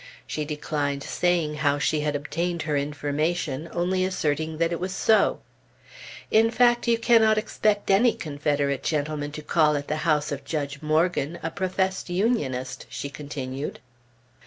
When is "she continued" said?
12.89-13.77